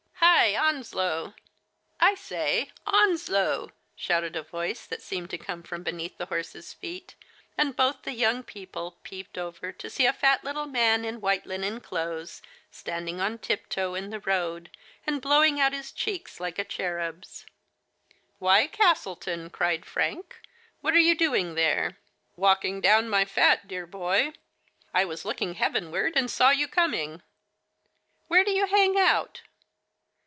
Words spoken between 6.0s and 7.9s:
the horses' feet, and